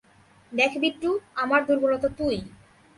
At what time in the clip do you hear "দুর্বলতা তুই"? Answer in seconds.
1.65-2.37